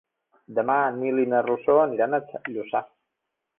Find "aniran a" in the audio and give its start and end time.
1.83-2.23